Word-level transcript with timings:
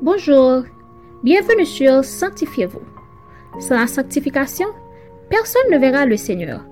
Bonjour, 0.00 0.62
bienvenue 1.24 1.66
sur 1.66 2.04
Sanctifiez-vous. 2.04 2.82
Sans 3.58 3.74
la 3.74 3.88
sanctification, 3.88 4.68
personne 5.28 5.72
ne 5.72 5.76
verra 5.76 6.06
le 6.06 6.16
Seigneur. 6.16 6.64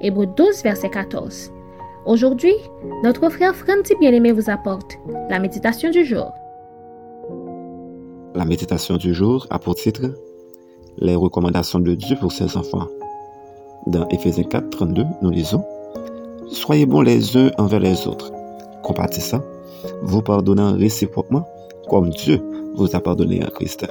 Hébreu 0.00 0.26
12, 0.26 0.64
verset 0.64 0.90
14. 0.90 1.52
Aujourd'hui, 2.04 2.54
notre 3.04 3.30
frère 3.30 3.54
Franti 3.54 3.94
Bien-Aimé 4.00 4.32
vous 4.32 4.50
apporte 4.50 4.98
la 5.30 5.38
méditation 5.38 5.90
du 5.90 6.04
jour. 6.04 6.32
La 8.34 8.44
méditation 8.44 8.96
du 8.96 9.14
jour 9.14 9.46
a 9.50 9.60
pour 9.60 9.76
titre 9.76 10.12
Les 10.98 11.14
recommandations 11.14 11.78
de 11.78 11.94
Dieu 11.94 12.16
pour 12.20 12.32
ses 12.32 12.56
enfants. 12.56 12.88
Dans 13.86 14.08
Éphésiens 14.08 14.42
4, 14.42 14.70
32, 14.70 15.04
nous 15.22 15.30
lisons 15.30 15.64
Soyez 16.48 16.86
bons 16.86 17.02
les 17.02 17.36
uns 17.36 17.52
envers 17.56 17.80
les 17.80 18.08
autres, 18.08 18.32
compatissants, 18.82 19.44
vous 20.02 20.22
pardonnant 20.22 20.74
réciproquement, 20.74 21.46
comme 21.88 22.10
Dieu 22.10 22.40
vous 22.76 22.94
a 22.94 23.00
pardonné 23.00 23.42
en 23.44 23.48
Christ. 23.48 23.86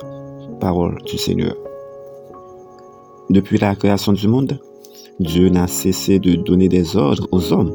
Parole 0.59 0.97
du 1.05 1.17
Seigneur. 1.17 1.55
Depuis 3.29 3.57
la 3.57 3.75
création 3.75 4.13
du 4.13 4.27
monde, 4.27 4.59
Dieu 5.19 5.49
n'a 5.49 5.67
cessé 5.67 6.19
de 6.19 6.35
donner 6.35 6.69
des 6.69 6.95
ordres 6.95 7.27
aux 7.31 7.53
hommes. 7.53 7.71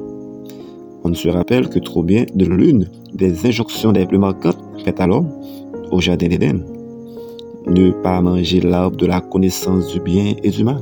On 1.05 1.15
se 1.15 1.29
rappelle 1.29 1.69
que 1.69 1.79
trop 1.79 2.03
bien 2.03 2.25
de 2.35 2.45
l'une 2.45 2.89
des 3.15 3.47
injonctions 3.47 3.93
les 3.93 4.07
plus 4.07 4.19
marquantes 4.19 4.59
faites 4.85 5.01
à 5.01 5.07
l'homme 5.07 5.31
au 5.91 6.01
Jardin 6.01 6.29
d'Éden. 6.29 6.65
Ne 7.67 7.91
pas 7.91 8.21
manger 8.21 8.61
l'arbre 8.61 8.97
de 8.97 9.07
la 9.07 9.21
connaissance 9.21 9.93
du 9.93 10.01
bien 10.01 10.35
et 10.43 10.51
du 10.51 10.65
mal. 10.65 10.81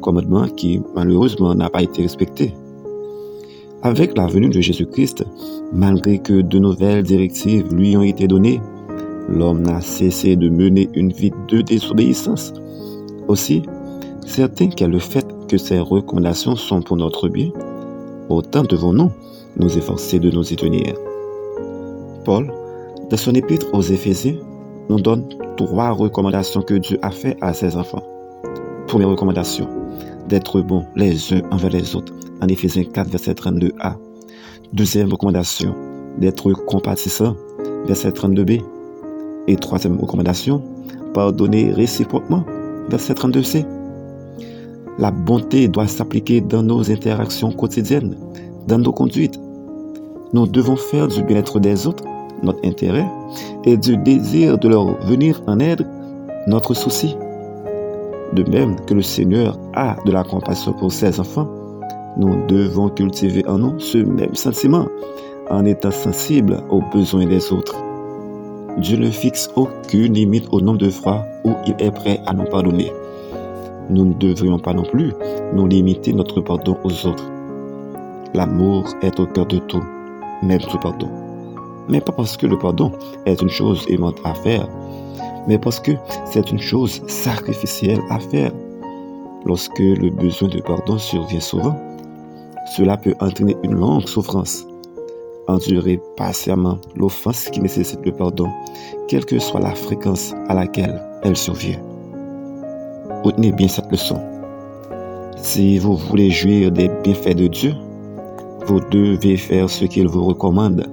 Commandement 0.00 0.48
qui 0.48 0.80
malheureusement 0.94 1.54
n'a 1.54 1.70
pas 1.70 1.82
été 1.82 2.02
respecté. 2.02 2.54
Avec 3.82 4.18
la 4.18 4.26
venue 4.26 4.48
de 4.48 4.60
Jésus-Christ, 4.60 5.24
malgré 5.72 6.18
que 6.18 6.40
de 6.40 6.58
nouvelles 6.58 7.04
directives 7.04 7.72
lui 7.72 7.96
ont 7.96 8.02
été 8.02 8.26
données, 8.26 8.60
l'homme 9.28 9.62
n'a 9.62 9.80
cessé 9.80 10.34
de 10.34 10.48
mener 10.48 10.90
une 10.94 11.12
vie 11.12 11.30
de 11.48 11.60
désobéissance. 11.60 12.52
Aussi, 13.28 13.62
certain 14.26 14.66
qu'est 14.66 14.88
le 14.88 14.98
fait 14.98 15.24
que 15.46 15.56
ces 15.56 15.78
recommandations 15.78 16.56
sont 16.56 16.82
pour 16.82 16.96
notre 16.96 17.28
bien, 17.28 17.50
autant 18.28 18.64
devons-nous 18.64 19.12
nous 19.56 19.78
efforcer 19.78 20.18
de 20.18 20.30
nous 20.32 20.52
y 20.52 20.56
tenir. 20.56 20.94
Paul, 22.24 22.52
dans 23.10 23.16
son 23.16 23.34
épître 23.34 23.66
aux 23.72 23.82
Éphésiens, 23.82 24.38
nous 24.88 25.00
donne 25.00 25.24
trois 25.56 25.90
recommandations 25.90 26.62
que 26.62 26.74
Dieu 26.74 26.98
a 27.02 27.12
faites 27.12 27.38
à 27.40 27.52
ses 27.52 27.76
enfants. 27.76 28.02
Première 28.88 29.10
recommandation, 29.10 29.68
d'être 30.28 30.60
bons 30.62 30.84
les 30.96 31.32
uns 31.32 31.42
envers 31.52 31.70
les 31.70 31.94
autres, 31.94 32.12
en 32.40 32.48
Éphésiens 32.48 32.84
4, 32.84 33.08
verset 33.08 33.32
32a. 33.32 33.96
Deuxième 34.72 35.10
recommandation, 35.10 35.74
d'être 36.18 36.52
compatissant, 36.52 37.36
verset 37.86 38.10
32b. 38.10 38.62
Et 39.46 39.56
troisième 39.56 39.98
recommandation, 39.98 40.62
pardonner 41.14 41.72
réciproquement, 41.72 42.44
verset 42.88 43.14
32c. 43.14 43.64
La 44.98 45.10
bonté 45.10 45.68
doit 45.68 45.86
s'appliquer 45.86 46.40
dans 46.40 46.62
nos 46.62 46.90
interactions 46.90 47.52
quotidiennes, 47.52 48.16
dans 48.66 48.78
nos 48.78 48.92
conduites. 48.92 49.38
Nous 50.32 50.46
devons 50.46 50.76
faire 50.76 51.08
du 51.08 51.22
bien-être 51.22 51.60
des 51.60 51.86
autres 51.86 52.04
notre 52.42 52.64
intérêt 52.66 53.06
et 53.64 53.76
du 53.76 53.96
désir 53.96 54.58
de 54.58 54.68
leur 54.68 54.94
venir 55.06 55.42
en 55.46 55.58
aide 55.60 55.86
notre 56.46 56.74
souci. 56.74 57.16
De 58.32 58.48
même 58.50 58.76
que 58.86 58.94
le 58.94 59.02
Seigneur 59.02 59.58
a 59.74 59.96
de 60.04 60.12
la 60.12 60.22
compassion 60.22 60.72
pour 60.72 60.92
ses 60.92 61.18
enfants, 61.18 61.48
nous 62.18 62.34
devons 62.48 62.88
cultiver 62.88 63.46
en 63.46 63.58
nous 63.58 63.78
ce 63.78 63.98
même 63.98 64.34
sentiment 64.34 64.86
en 65.50 65.64
étant 65.64 65.92
sensibles 65.92 66.60
aux 66.68 66.82
besoins 66.92 67.26
des 67.26 67.52
autres. 67.52 67.76
Dieu 68.78 68.96
ne 68.96 69.10
fixe 69.10 69.48
aucune 69.56 70.14
limite 70.14 70.46
au 70.52 70.60
nombre 70.60 70.78
de 70.78 70.90
fois 70.90 71.24
où 71.44 71.52
il 71.66 71.74
est 71.78 71.90
prêt 71.90 72.20
à 72.26 72.34
nous 72.34 72.44
pardonner. 72.44 72.92
Nous 73.88 74.04
ne 74.04 74.14
devrions 74.14 74.58
pas 74.58 74.74
non 74.74 74.82
plus 74.82 75.12
nous 75.54 75.66
limiter 75.66 76.12
notre 76.12 76.40
pardon 76.40 76.76
aux 76.84 77.06
autres. 77.06 77.30
L'amour 78.34 78.84
est 79.00 79.18
au 79.18 79.26
cœur 79.26 79.46
de 79.46 79.58
tout, 79.58 79.82
même 80.42 80.58
du 80.58 80.78
pardon. 80.82 81.08
Mais 81.88 82.00
pas 82.00 82.12
parce 82.12 82.36
que 82.36 82.46
le 82.46 82.58
pardon 82.58 82.92
est 83.24 83.40
une 83.40 83.48
chose 83.48 83.86
aimante 83.88 84.18
à 84.24 84.34
faire, 84.34 84.68
mais 85.46 85.58
parce 85.58 85.80
que 85.80 85.92
c'est 86.26 86.50
une 86.50 86.60
chose 86.60 87.00
sacrificielle 87.06 88.00
à 88.10 88.18
faire. 88.18 88.52
Lorsque 89.46 89.78
le 89.78 90.10
besoin 90.10 90.48
de 90.48 90.60
pardon 90.60 90.98
survient 90.98 91.40
souvent, 91.40 91.74
cela 92.76 92.96
peut 92.96 93.14
entraîner 93.20 93.56
une 93.62 93.74
longue 93.74 94.06
souffrance. 94.06 94.66
Endurer 95.46 96.00
patiemment 96.16 96.78
l'offense 96.94 97.48
qui 97.50 97.60
nécessite 97.60 98.04
le 98.04 98.12
pardon, 98.12 98.48
quelle 99.08 99.24
que 99.24 99.38
soit 99.38 99.60
la 99.60 99.74
fréquence 99.74 100.34
à 100.48 100.54
laquelle 100.54 101.02
elle 101.22 101.36
survient. 101.36 101.80
Retenez 103.24 103.52
bien 103.52 103.68
cette 103.68 103.90
leçon. 103.90 104.20
Si 105.36 105.78
vous 105.78 105.96
voulez 105.96 106.30
jouir 106.30 106.70
des 106.70 106.90
bienfaits 107.02 107.36
de 107.36 107.46
Dieu, 107.46 107.74
vous 108.66 108.80
devez 108.90 109.36
faire 109.36 109.70
ce 109.70 109.86
qu'il 109.86 110.08
vous 110.08 110.24
recommande, 110.24 110.86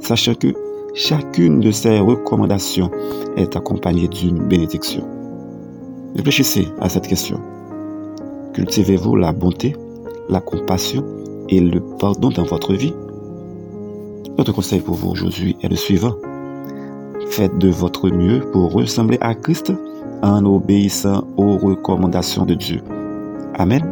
sachant 0.00 0.34
que 0.34 0.48
chacune 0.94 1.60
de 1.60 1.70
ces 1.70 2.00
recommandations 2.00 2.90
est 3.36 3.54
accompagnée 3.56 4.08
d'une 4.08 4.48
bénédiction. 4.48 5.04
Réfléchissez 6.16 6.66
à 6.80 6.88
cette 6.88 7.06
question. 7.06 7.40
Cultivez-vous 8.54 9.16
la 9.16 9.32
bonté, 9.32 9.74
la 10.28 10.40
compassion 10.40 11.04
et 11.48 11.60
le 11.60 11.80
pardon 11.80 12.30
dans 12.30 12.44
votre 12.44 12.74
vie 12.74 12.94
Notre 14.38 14.52
conseil 14.52 14.80
pour 14.80 14.94
vous 14.94 15.10
aujourd'hui 15.10 15.56
est 15.62 15.68
le 15.68 15.76
suivant. 15.76 16.16
Faites 17.28 17.58
de 17.58 17.68
votre 17.68 18.08
mieux 18.08 18.40
pour 18.52 18.72
ressembler 18.72 19.18
à 19.20 19.34
Christ 19.34 19.72
en 20.22 20.44
obéissant 20.44 21.24
aux 21.36 21.56
recommandations 21.56 22.44
de 22.44 22.54
Dieu. 22.54 22.80
Amen. 23.54 23.82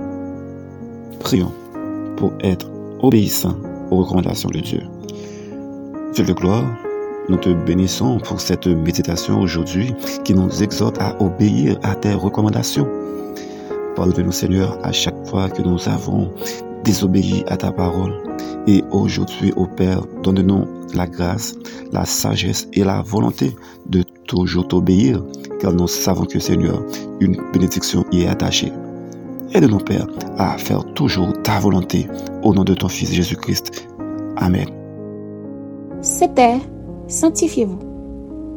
Prions 1.20 1.52
pour 2.16 2.32
être 2.40 2.70
obéissants 3.00 3.56
aux 3.90 3.98
recommandations 3.98 4.50
de 4.50 4.60
Dieu. 4.60 4.82
Dieu 6.14 6.24
de 6.24 6.32
gloire, 6.32 6.64
nous 7.28 7.36
te 7.36 7.50
bénissons 7.50 8.18
pour 8.18 8.40
cette 8.40 8.66
méditation 8.66 9.40
aujourd'hui 9.40 9.94
qui 10.24 10.34
nous 10.34 10.62
exhorte 10.62 11.00
à 11.00 11.20
obéir 11.22 11.78
à 11.82 11.94
tes 11.94 12.14
recommandations. 12.14 12.88
Pardonne-nous 13.96 14.32
Seigneur 14.32 14.78
à 14.82 14.92
chaque 14.92 15.26
fois 15.26 15.48
que 15.48 15.62
nous 15.62 15.88
avons 15.88 16.32
désobéi 16.84 17.44
à 17.48 17.56
ta 17.56 17.72
parole. 17.72 18.12
Et 18.66 18.82
aujourd'hui, 18.90 19.52
au 19.56 19.66
Père, 19.66 20.02
donne-nous 20.22 20.66
la 20.94 21.06
grâce, 21.06 21.54
la 21.92 22.04
sagesse 22.04 22.68
et 22.72 22.84
la 22.84 23.02
volonté 23.02 23.54
de 23.86 24.02
toujours 24.26 24.68
t'obéir, 24.68 25.22
car 25.60 25.72
nous 25.72 25.88
savons 25.88 26.24
que 26.24 26.38
Seigneur, 26.38 26.82
une 27.20 27.36
bénédiction 27.52 28.04
y 28.12 28.22
est 28.22 28.28
attachée. 28.28 28.72
Aide-nous, 29.52 29.78
Père, 29.78 30.06
à 30.38 30.56
faire 30.58 30.84
toujours 30.94 31.32
ta 31.42 31.58
volonté 31.58 32.06
au 32.42 32.54
nom 32.54 32.64
de 32.64 32.74
ton 32.74 32.88
Fils 32.88 33.12
Jésus-Christ. 33.12 33.88
Amen. 34.36 34.66
C'était 36.00 36.58
Sanctifiez-vous. 37.08 37.78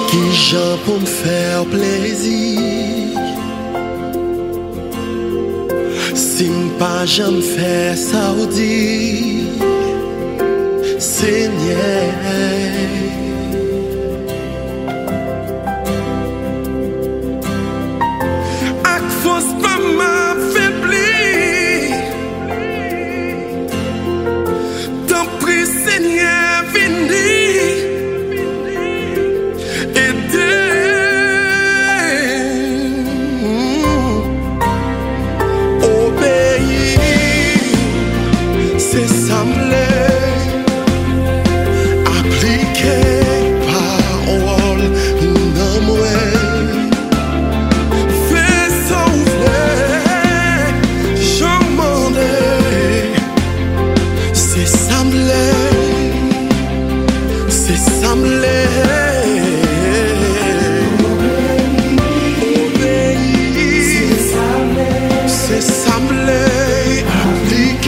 Ki 0.08 0.20
jan 0.32 0.78
pou 0.86 0.96
m 0.96 1.04
fèr 1.04 1.66
plezi 1.68 2.40
Si 6.16 6.48
m 6.48 6.70
pa 6.80 6.94
jan 7.04 7.36
m 7.36 7.44
fè 7.44 7.92
sa 8.08 8.24
ou 8.32 8.48
di 8.56 9.44
Se 11.10 11.34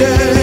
Yeah. 0.00 0.39